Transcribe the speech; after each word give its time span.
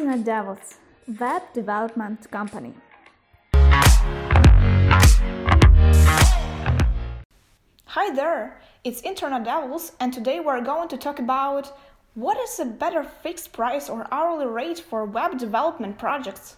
Internet 0.00 0.24
Devils, 0.24 0.78
web 1.20 1.42
development 1.52 2.30
company. 2.30 2.72
Hi 7.84 8.10
there, 8.14 8.62
it's 8.82 9.02
Internet 9.02 9.44
Devils, 9.44 9.92
and 10.00 10.10
today 10.10 10.40
we're 10.40 10.62
going 10.62 10.88
to 10.88 10.96
talk 10.96 11.18
about 11.18 11.76
what 12.14 12.38
is 12.38 12.58
a 12.58 12.64
better 12.64 13.04
fixed 13.04 13.52
price 13.52 13.90
or 13.90 14.06
hourly 14.10 14.46
rate 14.46 14.80
for 14.80 15.04
web 15.04 15.36
development 15.36 15.98
projects. 15.98 16.56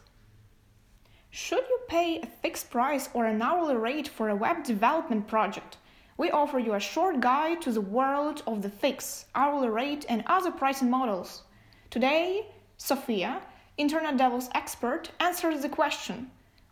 Should 1.30 1.64
you 1.68 1.80
pay 1.88 2.20
a 2.20 2.26
fixed 2.26 2.70
price 2.70 3.08
or 3.12 3.26
an 3.26 3.42
hourly 3.42 3.74
rate 3.74 4.06
for 4.06 4.28
a 4.28 4.36
web 4.36 4.62
development 4.62 5.26
project? 5.26 5.78
We 6.16 6.30
offer 6.30 6.60
you 6.60 6.74
a 6.74 6.80
short 6.80 7.18
guide 7.18 7.60
to 7.62 7.72
the 7.72 7.80
world 7.80 8.44
of 8.46 8.62
the 8.62 8.70
fixed, 8.70 9.26
hourly 9.34 9.68
rate, 9.68 10.06
and 10.08 10.22
other 10.26 10.52
pricing 10.52 10.90
models. 10.90 11.42
Today, 11.90 12.46
Sophia, 12.84 13.40
Internet 13.76 14.16
Devils 14.16 14.50
expert, 14.56 15.12
answers 15.20 15.62
the 15.62 15.68
question 15.68 16.28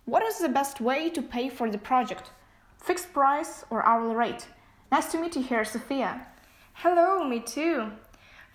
What 0.06 0.24
is 0.24 0.41
the 0.41 0.48
best 0.48 0.80
way 0.80 1.09
to 1.09 1.23
pay 1.23 1.48
for 1.48 1.70
the 1.70 1.78
project? 1.78 2.33
Fixed 2.78 3.12
price 3.12 3.64
or 3.70 3.86
hourly 3.86 4.16
rate? 4.16 4.48
Nice 4.91 5.12
to 5.12 5.20
meet 5.20 5.36
you 5.36 5.42
here, 5.42 5.64
Sophia. 5.64 6.27
Hello, 6.73 7.23
me 7.23 7.38
too. 7.38 7.92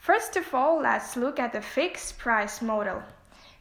First 0.01 0.35
of 0.35 0.53
all, 0.53 0.81
let's 0.81 1.15
look 1.15 1.39
at 1.39 1.53
the 1.53 1.61
fixed 1.61 2.17
price 2.17 2.61
model. 2.61 3.01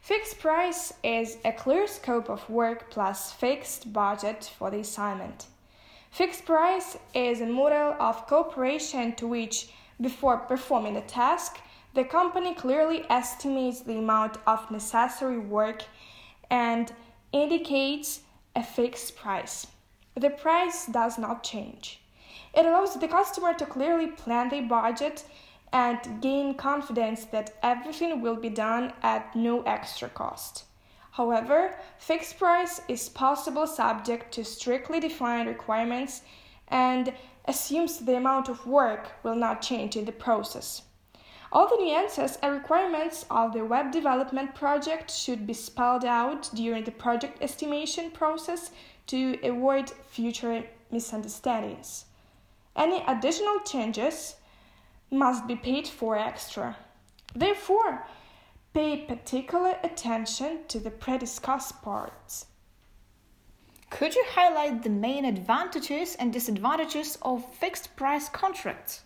Fixed 0.01 0.39
price 0.39 0.91
is 1.01 1.37
a 1.45 1.53
clear 1.53 1.87
scope 1.87 2.29
of 2.29 2.49
work 2.49 2.89
plus 2.89 3.31
fixed 3.31 3.93
budget 3.93 4.51
for 4.57 4.69
the 4.69 4.79
assignment. 4.79 5.45
Fixed 6.11 6.43
price 6.43 6.97
is 7.13 7.39
a 7.39 7.45
model 7.45 7.95
of 7.97 8.27
cooperation 8.27 9.15
to 9.15 9.25
which, 9.25 9.69
before 10.01 10.39
performing 10.39 10.95
the 10.95 11.01
task, 11.01 11.61
the 11.95 12.03
company 12.03 12.53
clearly 12.53 13.05
estimates 13.09 13.79
the 13.81 13.97
amount 13.97 14.37
of 14.45 14.69
necessary 14.69 15.39
work 15.39 15.83
and 16.49 16.91
indicates 17.31 18.21
a 18.53 18.61
fixed 18.61 19.15
price. 19.15 19.67
The 20.15 20.29
price 20.29 20.87
does 20.87 21.17
not 21.17 21.43
change. 21.43 22.01
It 22.53 22.65
allows 22.65 22.99
the 22.99 23.07
customer 23.07 23.53
to 23.53 23.65
clearly 23.65 24.07
plan 24.07 24.49
their 24.49 24.63
budget 24.63 25.23
and 25.71 26.21
gain 26.21 26.55
confidence 26.55 27.25
that 27.25 27.57
everything 27.63 28.21
will 28.21 28.35
be 28.35 28.49
done 28.49 28.93
at 29.01 29.33
no 29.33 29.61
extra 29.63 30.09
cost. 30.09 30.65
However, 31.11 31.75
fixed 31.97 32.37
price 32.37 32.81
is 32.89 33.07
possible 33.07 33.67
subject 33.67 34.33
to 34.33 34.43
strictly 34.43 34.99
defined 34.99 35.47
requirements 35.47 36.23
and 36.67 37.13
assumes 37.45 37.99
the 37.99 38.17
amount 38.17 38.49
of 38.49 38.67
work 38.67 39.11
will 39.23 39.35
not 39.35 39.61
change 39.61 39.95
in 39.95 40.03
the 40.03 40.11
process. 40.11 40.81
All 41.51 41.67
the 41.67 41.83
nuances 41.83 42.37
and 42.41 42.53
requirements 42.53 43.25
of 43.29 43.53
the 43.53 43.63
web 43.63 43.91
development 43.91 44.55
project 44.55 45.11
should 45.11 45.45
be 45.45 45.53
spelled 45.53 46.03
out 46.03 46.49
during 46.53 46.83
the 46.83 46.91
project 46.91 47.41
estimation 47.41 48.11
process 48.11 48.71
to 49.07 49.37
avoid 49.43 49.89
future 50.09 50.63
misunderstandings. 50.91 52.05
Any 52.75 53.03
additional 53.07 53.59
changes 53.59 54.35
must 55.11 55.47
be 55.47 55.55
paid 55.55 55.87
for 55.87 56.17
extra. 56.17 56.77
Therefore, 57.33 58.05
pay 58.73 59.05
particular 59.05 59.77
attention 59.83 60.59
to 60.67 60.79
the 60.79 60.91
pre-discussed 60.91 61.81
parts. 61.81 62.47
Could 63.89 64.15
you 64.15 64.25
highlight 64.29 64.83
the 64.83 64.89
main 64.89 65.23
advantages 65.23 66.15
and 66.15 66.33
disadvantages 66.33 67.17
of 67.21 67.53
fixed 67.53 67.95
price 67.95 68.27
contracts? 68.27 69.03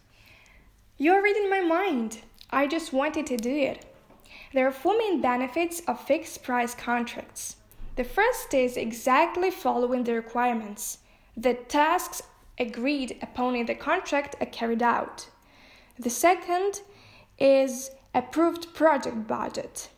You're 0.98 1.22
reading 1.22 1.50
my 1.50 1.62
mind. 1.62 2.20
I 2.52 2.66
just 2.66 2.94
wanted 2.94 3.28
to 3.28 3.38
do 3.38 3.56
it. 3.56 3.86
There 4.54 4.68
are 4.68 4.72
four 4.72 4.98
main 4.98 5.22
benefits 5.22 5.82
of 5.88 6.00
fixed 6.00 6.42
price 6.44 6.74
contracts. 6.74 7.58
The 7.96 8.04
first 8.04 8.54
is 8.54 8.78
exactly 8.78 9.52
following 9.52 10.04
the 10.04 10.14
requirements. 10.14 11.00
The 11.38 11.54
tasks 11.54 12.24
agreed 12.58 13.18
upon 13.22 13.56
in 13.56 13.68
the 13.68 13.76
contract 13.76 14.36
are 14.40 14.48
carried 14.48 14.82
out. 14.82 15.30
The 16.00 16.10
second 16.10 16.82
is 17.38 17.92
approved 18.16 18.74
project 18.74 19.28
budget. 19.28 19.90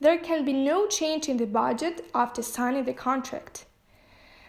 There 0.00 0.18
can 0.18 0.44
be 0.44 0.52
no 0.52 0.88
change 0.88 1.28
in 1.28 1.36
the 1.36 1.46
budget 1.46 2.04
after 2.14 2.42
signing 2.42 2.84
the 2.84 2.92
contract. 2.92 3.66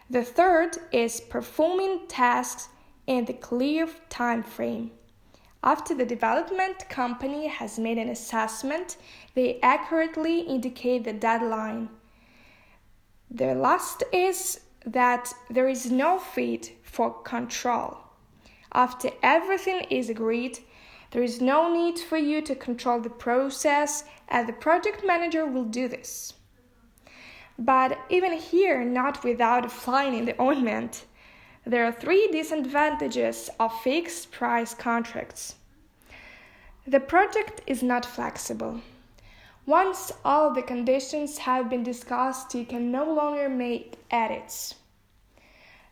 The 0.09 0.23
third 0.23 0.77
is 0.91 1.21
performing 1.21 2.07
tasks 2.07 2.69
in 3.05 3.25
the 3.25 3.33
clear 3.33 3.87
time 4.09 4.41
frame. 4.41 4.91
After 5.65 5.95
the 5.95 6.05
development 6.05 6.89
company 6.89 7.47
has 7.47 7.79
made 7.79 7.97
an 7.97 8.09
assessment, 8.09 8.97
they 9.33 9.61
accurately 9.61 10.41
indicate 10.41 11.05
the 11.05 11.13
deadline. 11.13 11.87
The 13.31 13.55
last 13.55 14.03
is 14.11 14.59
that 14.85 15.33
there 15.49 15.69
is 15.69 15.89
no 15.89 16.19
feed 16.19 16.69
for 16.83 17.13
control. 17.23 17.97
After 18.73 19.09
everything 19.21 19.85
is 19.89 20.09
agreed, 20.09 20.59
there 21.11 21.23
is 21.23 21.39
no 21.39 21.73
need 21.73 21.97
for 21.97 22.17
you 22.17 22.41
to 22.41 22.55
control 22.55 22.99
the 22.99 23.09
process, 23.09 24.03
and 24.27 24.47
the 24.47 24.53
project 24.53 25.05
manager 25.05 25.45
will 25.45 25.63
do 25.63 25.87
this. 25.87 26.33
But 27.57 27.97
even 28.09 28.33
here, 28.33 28.83
not 28.83 29.23
without 29.23 29.63
in 29.87 30.25
the 30.25 30.41
ointment, 30.41 31.05
there 31.65 31.85
are 31.85 31.91
three 31.91 32.27
disadvantages 32.31 33.49
of 33.59 33.81
fixed 33.81 34.31
price 34.31 34.73
contracts. 34.73 35.55
The 36.85 36.99
project 36.99 37.61
is 37.67 37.81
not 37.81 38.05
flexible. 38.05 38.81
Once 39.65 40.11
all 40.25 40.53
the 40.53 40.61
conditions 40.61 41.37
have 41.39 41.69
been 41.69 41.83
discussed, 41.83 42.53
you 42.53 42.65
can 42.65 42.91
no 42.91 43.11
longer 43.13 43.47
make 43.47 43.95
edits. 44.11 44.75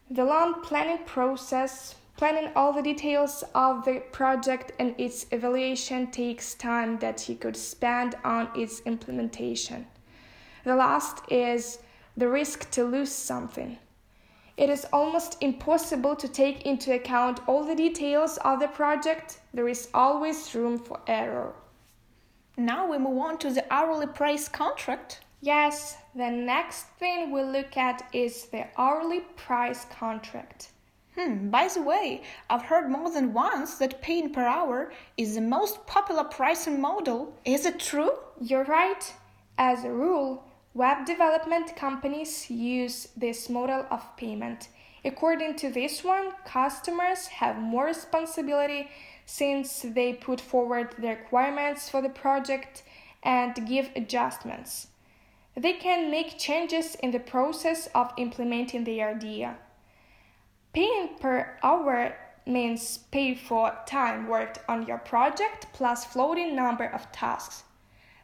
The 0.09 0.25
long 0.25 0.61
planning 0.61 1.05
process 1.05 1.95
Planning 2.21 2.51
all 2.55 2.71
the 2.71 2.83
details 2.83 3.43
of 3.55 3.83
the 3.83 4.03
project 4.11 4.73
and 4.77 4.93
its 4.99 5.25
evaluation 5.31 6.11
takes 6.11 6.53
time 6.53 6.99
that 6.99 7.27
you 7.27 7.33
could 7.33 7.57
spend 7.57 8.13
on 8.23 8.47
its 8.55 8.79
implementation. 8.81 9.87
The 10.63 10.75
last 10.75 11.23
is 11.31 11.79
the 12.15 12.27
risk 12.27 12.69
to 12.71 12.83
lose 12.83 13.11
something. 13.11 13.79
It 14.57 14.69
is 14.69 14.85
almost 14.91 15.37
impossible 15.41 16.15
to 16.15 16.27
take 16.27 16.65
into 16.65 16.93
account 16.93 17.39
all 17.47 17.63
the 17.63 17.75
details 17.75 18.37
of 18.39 18.59
the 18.59 18.67
project. 18.67 19.39
There 19.53 19.67
is 19.67 19.89
always 19.93 20.53
room 20.53 20.77
for 20.77 20.99
error. 21.07 21.53
Now 22.57 22.85
we 22.91 22.97
move 22.97 23.17
on 23.17 23.37
to 23.39 23.49
the 23.49 23.65
hourly 23.73 24.07
price 24.07 24.49
contract. 24.49 25.21
Yes, 25.39 25.97
the 26.13 26.29
next 26.29 26.83
thing 26.99 27.31
we 27.31 27.41
look 27.41 27.77
at 27.77 28.07
is 28.13 28.45
the 28.45 28.67
hourly 28.77 29.21
price 29.35 29.85
contract. 29.85 30.69
Hmm, 31.15 31.49
by 31.49 31.67
the 31.67 31.81
way, 31.81 32.21
I've 32.49 32.61
heard 32.61 32.89
more 32.89 33.09
than 33.09 33.33
once 33.33 33.75
that 33.79 34.01
paying 34.01 34.31
per 34.31 34.45
hour 34.45 34.93
is 35.17 35.35
the 35.35 35.41
most 35.41 35.85
popular 35.87 36.23
pricing 36.23 36.79
model. 36.79 37.37
Is 37.43 37.65
it 37.65 37.79
true? 37.79 38.11
You're 38.39 38.65
right. 38.65 39.13
As 39.57 39.83
a 39.83 39.91
rule, 39.91 40.45
web 40.73 41.05
development 41.05 41.75
companies 41.75 42.49
use 42.49 43.09
this 43.15 43.49
model 43.49 43.85
of 43.91 44.15
payment. 44.17 44.69
According 45.03 45.55
to 45.57 45.71
this 45.71 46.03
one, 46.03 46.31
customers 46.45 47.27
have 47.27 47.57
more 47.57 47.85
responsibility 47.85 48.89
since 49.25 49.81
they 49.81 50.13
put 50.13 50.39
forward 50.39 50.95
the 50.97 51.09
requirements 51.09 51.89
for 51.89 52.01
the 52.01 52.09
project 52.09 52.83
and 53.23 53.67
give 53.67 53.89
adjustments. 53.95 54.87
They 55.55 55.73
can 55.73 56.09
make 56.09 56.39
changes 56.39 56.95
in 56.95 57.11
the 57.11 57.19
process 57.19 57.87
of 57.93 58.13
implementing 58.17 58.83
the 58.83 59.01
idea. 59.01 59.57
Paying 60.73 61.09
per 61.19 61.57
hour 61.61 62.15
means 62.45 62.99
pay 63.11 63.35
for 63.35 63.77
time 63.85 64.27
worked 64.27 64.59
on 64.69 64.87
your 64.87 64.97
project 64.97 65.67
plus 65.73 66.05
floating 66.05 66.55
number 66.55 66.85
of 66.85 67.11
tasks. 67.11 67.63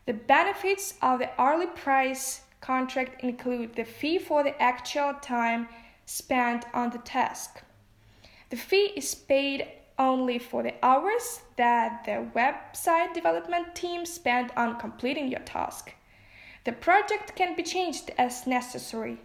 The 0.07 0.13
benefits 0.13 0.93
of 1.01 1.19
the 1.19 1.29
hourly 1.37 1.67
price 1.67 2.43
contract 2.61 3.21
include 3.25 3.75
the 3.75 3.83
fee 3.83 4.17
for 4.17 4.41
the 4.41 4.59
actual 4.61 5.13
time 5.15 5.67
spent 6.05 6.65
on 6.73 6.91
the 6.91 6.99
task. 6.99 7.61
The 8.49 8.55
fee 8.55 8.93
is 8.95 9.13
paid 9.13 9.67
only 9.99 10.39
for 10.39 10.63
the 10.63 10.75
hours 10.81 11.41
that 11.57 12.05
the 12.05 12.25
website 12.33 13.13
development 13.13 13.75
team 13.75 14.05
spent 14.05 14.55
on 14.55 14.79
completing 14.79 15.27
your 15.27 15.41
task. 15.41 15.93
The 16.63 16.71
project 16.71 17.35
can 17.35 17.53
be 17.57 17.63
changed 17.63 18.11
as 18.17 18.47
necessary. 18.47 19.17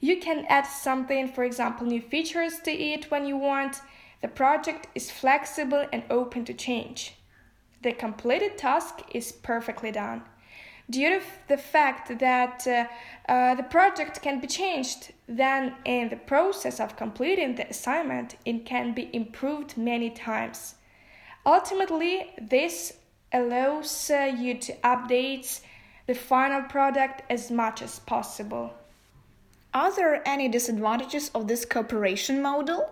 You 0.00 0.20
can 0.20 0.46
add 0.48 0.64
something, 0.64 1.28
for 1.28 1.44
example, 1.44 1.86
new 1.86 2.00
features 2.00 2.60
to 2.60 2.70
it 2.70 3.10
when 3.10 3.26
you 3.26 3.36
want. 3.36 3.82
The 4.22 4.28
project 4.28 4.86
is 4.94 5.10
flexible 5.10 5.86
and 5.92 6.02
open 6.08 6.46
to 6.46 6.54
change. 6.54 7.17
The 7.82 7.92
completed 7.92 8.58
task 8.58 9.02
is 9.12 9.32
perfectly 9.32 9.92
done. 9.92 10.22
Due 10.90 11.18
to 11.18 11.22
the 11.48 11.58
fact 11.58 12.18
that 12.18 12.66
uh, 12.66 12.86
uh, 13.30 13.54
the 13.54 13.62
project 13.62 14.22
can 14.22 14.40
be 14.40 14.46
changed, 14.46 15.12
then 15.28 15.74
in 15.84 16.08
the 16.08 16.16
process 16.16 16.80
of 16.80 16.96
completing 16.96 17.56
the 17.56 17.68
assignment, 17.68 18.36
it 18.44 18.64
can 18.64 18.94
be 18.94 19.10
improved 19.14 19.76
many 19.76 20.08
times. 20.08 20.76
Ultimately, 21.44 22.30
this 22.40 22.94
allows 23.32 24.10
uh, 24.10 24.34
you 24.34 24.54
to 24.54 24.72
update 24.76 25.60
the 26.06 26.14
final 26.14 26.62
product 26.62 27.22
as 27.30 27.50
much 27.50 27.82
as 27.82 27.98
possible. 28.00 28.72
Are 29.74 29.94
there 29.94 30.26
any 30.26 30.48
disadvantages 30.48 31.30
of 31.34 31.46
this 31.46 31.66
cooperation 31.66 32.40
model? 32.40 32.90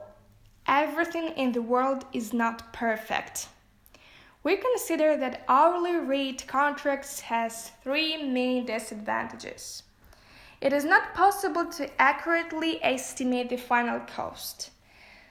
Everything 0.69 1.29
in 1.29 1.53
the 1.53 1.63
world 1.63 2.05
is 2.13 2.35
not 2.35 2.75
perfect. 2.75 3.49
We 4.47 4.55
consider 4.55 5.17
that 5.17 5.43
hourly 5.49 5.97
rate 5.97 6.45
contracts 6.47 7.19
has 7.19 7.73
three 7.83 8.17
main 8.23 8.65
disadvantages. 8.65 9.83
It 10.61 10.73
is 10.73 10.85
not 10.85 11.15
possible 11.15 11.65
to 11.73 11.91
accurately 12.01 12.79
estimate 12.81 13.49
the 13.49 13.57
final 13.57 13.99
cost. 13.99 14.71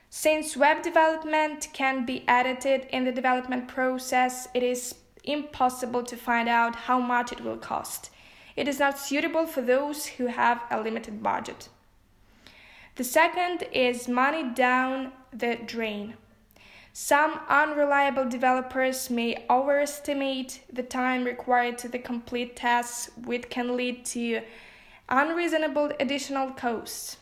Since 0.09 0.57
web 0.57 0.83
development 0.83 1.69
can 1.71 2.05
be 2.05 2.25
edited 2.27 2.87
in 2.89 3.05
the 3.05 3.13
development 3.13 3.69
process, 3.69 4.49
it 4.53 4.63
is 4.63 4.95
impossible 5.23 6.03
to 6.03 6.17
find 6.17 6.49
out 6.49 6.75
how 6.75 6.99
much 6.99 7.31
it 7.31 7.39
will 7.39 7.55
cost. 7.55 8.09
It 8.57 8.67
is 8.67 8.79
not 8.79 8.99
suitable 8.99 9.47
for 9.47 9.61
those 9.61 10.07
who 10.07 10.25
have 10.25 10.61
a 10.69 10.81
limited 10.81 11.23
budget. 11.23 11.69
The 12.95 13.05
second 13.05 13.63
is 13.71 14.09
money 14.09 14.43
down 14.43 15.13
the 15.31 15.55
drain. 15.55 16.15
Some 16.97 17.41
unreliable 17.49 18.23
developers 18.23 19.09
may 19.09 19.45
overestimate 19.49 20.61
the 20.71 20.81
time 20.81 21.25
required 21.25 21.77
to 21.79 21.89
complete 21.99 22.55
tasks, 22.55 23.11
which 23.25 23.49
can 23.49 23.75
lead 23.75 24.05
to 24.05 24.41
unreasonable 25.09 25.91
additional 25.99 26.51
costs. 26.51 27.17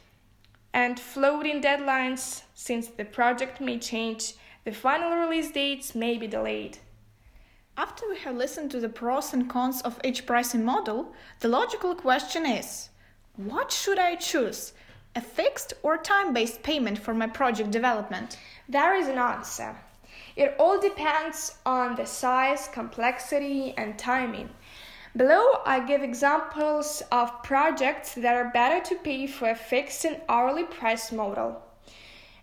And 0.75 0.99
floating 0.99 1.59
deadlines, 1.59 2.43
since 2.53 2.85
the 2.85 3.03
project 3.03 3.59
may 3.59 3.79
change, 3.79 4.35
the 4.63 4.73
final 4.73 5.15
release 5.17 5.51
dates 5.51 5.95
may 5.95 6.19
be 6.19 6.27
delayed. 6.27 6.77
After 7.75 8.07
we 8.07 8.19
have 8.19 8.35
listened 8.35 8.69
to 8.71 8.79
the 8.79 8.89
pros 8.89 9.33
and 9.33 9.49
cons 9.49 9.81
of 9.81 9.99
each 10.03 10.27
pricing 10.27 10.63
model, 10.63 11.15
the 11.39 11.47
logical 11.47 11.95
question 11.95 12.45
is 12.45 12.89
what 13.37 13.71
should 13.71 13.97
I 13.97 14.17
choose? 14.17 14.73
A 15.15 15.21
fixed 15.21 15.73
or 15.83 15.97
time 15.97 16.33
based 16.33 16.63
payment 16.63 16.97
for 16.97 17.13
my 17.13 17.27
project 17.27 17.69
development? 17.69 18.39
There 18.67 18.95
is 18.95 19.07
an 19.07 19.19
answer. 19.19 19.75
It 20.35 20.55
all 20.57 20.81
depends 20.81 21.55
on 21.65 21.95
the 21.95 22.05
size, 22.05 22.67
complexity, 22.67 23.75
and 23.77 23.99
timing. 23.99 24.49
Below, 25.15 25.61
I 25.65 25.85
give 25.85 26.01
examples 26.01 27.03
of 27.11 27.43
projects 27.43 28.15
that 28.15 28.35
are 28.35 28.49
better 28.49 28.83
to 28.89 28.95
pay 28.95 29.27
for 29.27 29.51
a 29.51 29.55
fixed 29.55 30.03
and 30.05 30.19
hourly 30.27 30.63
price 30.63 31.11
model. 31.11 31.61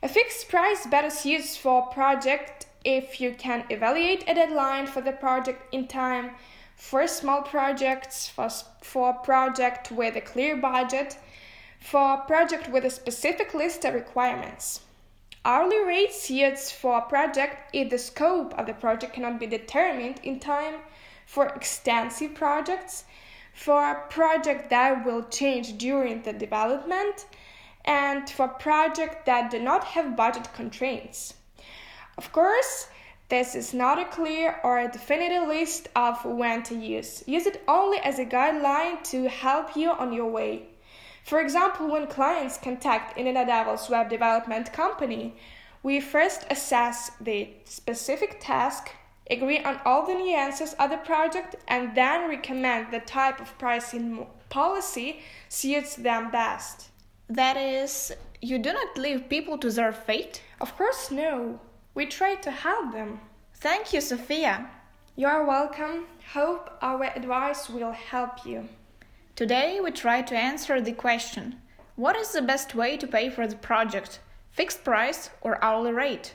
A 0.05 0.09
fixed 0.09 0.49
price 0.49 0.87
better 0.87 1.11
suits 1.11 1.57
for 1.57 1.83
a 1.83 1.93
project 1.93 2.67
if 2.85 3.21
you 3.21 3.35
can 3.35 3.65
evaluate 3.69 4.23
a 4.29 4.35
deadline 4.35 4.87
for 4.87 5.01
the 5.01 5.13
project 5.13 5.75
in 5.75 5.89
time 5.89 6.31
for 6.77 7.07
small 7.09 7.43
projects, 7.43 8.29
for, 8.29 8.49
for 8.81 9.11
a 9.11 9.25
project 9.25 9.91
with 9.91 10.15
a 10.15 10.21
clear 10.21 10.57
budget, 10.57 11.19
for 11.81 12.15
a 12.15 12.25
project 12.27 12.69
with 12.69 12.85
a 12.85 12.91
specific 12.91 13.55
list 13.55 13.85
of 13.85 13.95
requirements. 13.95 14.81
Hourly 15.45 15.81
rates 15.81 16.23
suits 16.23 16.71
for 16.71 16.99
a 16.99 17.09
project 17.09 17.75
if 17.75 17.89
the 17.89 17.99
scope 17.99 18.53
of 18.59 18.67
the 18.67 18.75
project 18.75 19.15
cannot 19.15 19.41
be 19.41 19.47
determined 19.47 20.21
in 20.23 20.39
time 20.39 20.81
for 21.25 21.47
extensive 21.47 22.35
projects, 22.35 23.05
for 23.55 23.83
a 23.83 24.07
project 24.09 24.69
that 24.69 25.07
will 25.07 25.23
change 25.25 25.79
during 25.79 26.23
the 26.23 26.33
development, 26.33 27.27
and 27.87 28.29
for 28.29 28.49
projects 28.49 29.25
that 29.25 29.51
do 29.51 29.59
not 29.59 29.85
have 29.85 30.17
budget 30.17 30.53
constraints. 30.53 31.35
Of 32.19 32.33
course, 32.33 32.89
this 33.31 33.55
is 33.55 33.73
not 33.73 33.99
a 33.99 34.05
clear 34.05 34.61
or 34.63 34.79
a 34.79 34.91
definitive 34.91 35.49
list 35.49 35.89
of 35.97 36.25
when 36.25 36.63
to 36.65 36.75
use. 36.75 37.25
Use 37.27 37.47
it 37.47 37.63
only 37.67 37.99
as 37.99 38.19
a 38.19 38.27
guideline 38.27 39.03
to 39.05 39.29
help 39.29 39.77
you 39.77 39.91
on 39.91 40.13
your 40.13 40.27
way. 40.27 40.70
For 41.31 41.41
example, 41.41 41.87
when 41.87 42.09
clients 42.09 42.59
contact 42.59 43.15
Devils 43.15 43.89
web 43.89 44.11
development 44.11 44.73
company, 44.73 45.37
we 45.81 46.01
first 46.01 46.45
assess 46.51 47.13
the 47.21 47.51
specific 47.65 48.39
task, 48.41 48.91
agree 49.31 49.61
on 49.63 49.79
all 49.85 50.05
the 50.05 50.15
nuances 50.15 50.75
of 50.81 50.91
the 50.91 50.97
project, 50.97 51.55
and 51.69 51.95
then 51.95 52.29
recommend 52.29 52.91
the 52.91 52.99
type 52.99 53.41
of 53.41 53.57
pricing 53.59 54.27
policy 54.49 55.21
suits 55.49 55.95
them 55.95 56.33
best. 56.33 56.89
That 57.29 57.57
is, 57.57 58.11
you 58.43 58.59
do 58.59 58.73
not 58.73 58.99
leave 58.99 59.29
people 59.29 59.57
to 59.59 59.71
their 59.71 59.93
fate? 59.93 60.43
Of 60.61 60.77
course, 60.77 61.13
no. 61.13 61.61
We 61.95 62.07
try 62.07 62.35
to 62.35 62.51
help 62.51 62.91
them. 62.91 63.21
Thank 63.55 63.93
you, 63.93 64.01
Sophia. 64.01 64.69
You 65.15 65.29
are 65.29 65.45
welcome. 65.45 66.07
Hope 66.33 66.77
our 66.83 67.05
advice 67.05 67.71
will 67.71 67.93
help 67.93 68.45
you. 68.45 68.69
Today 69.41 69.81
we 69.81 69.91
try 69.91 70.21
to 70.21 70.37
answer 70.37 70.83
the 70.83 70.93
question 70.93 71.63
What 71.97 72.15
is 72.15 72.31
the 72.31 72.43
best 72.43 72.75
way 72.75 72.99
to 72.99 73.07
pay 73.07 73.31
for 73.31 73.47
the 73.47 73.57
project? 73.57 74.21
Fixed 74.51 74.85
price 74.85 75.31
or 75.41 75.65
hourly 75.65 75.93
rate? 75.93 76.35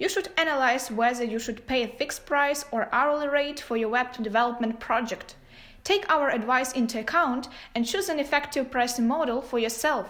You 0.00 0.08
should 0.08 0.30
analyze 0.36 0.90
whether 0.90 1.22
you 1.22 1.38
should 1.38 1.68
pay 1.68 1.84
a 1.84 1.86
fixed 1.86 2.26
price 2.26 2.64
or 2.72 2.88
hourly 2.90 3.28
rate 3.28 3.60
for 3.60 3.76
your 3.76 3.90
web 3.90 4.14
development 4.14 4.80
project. 4.80 5.36
Take 5.84 6.10
our 6.10 6.28
advice 6.28 6.72
into 6.72 6.98
account 6.98 7.46
and 7.76 7.86
choose 7.86 8.08
an 8.08 8.18
effective 8.18 8.68
pricing 8.68 9.06
model 9.06 9.40
for 9.42 9.60
yourself. 9.60 10.08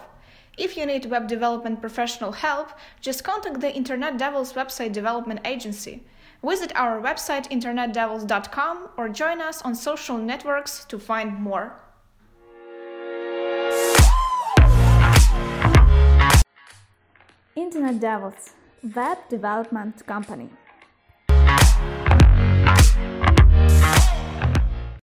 If 0.57 0.75
you 0.75 0.87
need 0.87 1.05
web 1.05 1.27
development 1.27 1.79
professional 1.79 2.31
help, 2.31 2.71
just 3.01 3.23
contact 3.23 3.61
the 3.61 3.71
Internet 3.71 4.17
Devils 4.17 4.53
website 4.53 4.93
development 4.93 5.41
agency. 5.45 6.01
Visit 6.43 6.71
our 6.73 6.99
website 6.99 7.47
internetdevils.com 7.51 8.89
or 8.97 9.09
join 9.09 9.41
us 9.41 9.61
on 9.61 9.75
social 9.75 10.17
networks 10.17 10.85
to 10.85 10.97
find 10.97 11.39
more. 11.39 11.75
Internet 17.55 17.99
Devils, 17.99 18.53
web 18.95 19.17
development 19.29 20.05
company. 20.07 20.49